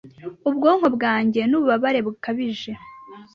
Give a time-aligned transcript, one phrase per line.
[0.49, 2.71] ubwonko bwanjye Nububabare bukabije